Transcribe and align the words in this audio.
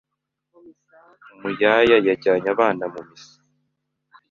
umuyaya 1.33 1.95
yajyanye 2.07 2.47
abana 2.55 2.83
mu 2.93 2.99
misa, 3.07 3.35